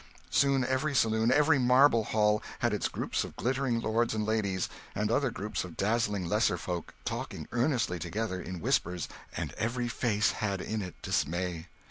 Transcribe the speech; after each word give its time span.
Soon 0.31 0.65
every 0.65 0.95
saloon, 0.95 1.31
every 1.31 1.59
marble 1.59 2.05
hall, 2.05 2.41
had 2.57 2.73
its 2.73 2.87
groups 2.87 3.23
of 3.23 3.35
glittering 3.35 3.79
lords 3.79 4.15
and 4.15 4.25
ladies, 4.25 4.67
and 4.95 5.11
other 5.11 5.29
groups 5.29 5.63
of 5.63 5.77
dazzling 5.77 6.25
lesser 6.27 6.57
folk, 6.57 6.95
talking 7.05 7.47
earnestly 7.51 7.99
together 7.99 8.41
in 8.41 8.61
whispers, 8.61 9.07
and 9.37 9.53
every 9.59 9.87
face 9.87 10.31
had 10.31 10.59
in 10.59 10.81
it 10.81 10.99
dismay. 11.03 11.67